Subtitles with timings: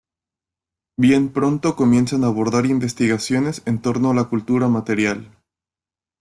[0.97, 5.29] Bien pronto comienzan a abordar investigaciones en torno a la cultura material.